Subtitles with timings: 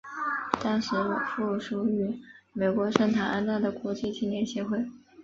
[0.59, 0.95] 当时
[1.35, 2.19] 附属于
[2.53, 4.83] 美国圣塔安娜的国际青年协会。